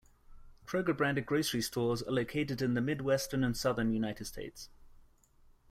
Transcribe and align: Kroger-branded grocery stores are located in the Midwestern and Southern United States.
Kroger-branded 0.65 1.27
grocery 1.27 1.61
stores 1.61 2.01
are 2.01 2.09
located 2.11 2.59
in 2.59 2.73
the 2.73 2.81
Midwestern 2.81 3.43
and 3.43 3.55
Southern 3.55 3.93
United 3.93 4.25
States. 4.25 4.67